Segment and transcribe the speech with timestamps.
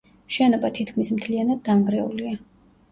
[0.37, 2.39] შენობა თითქმის მთლიანად დანგრეულია.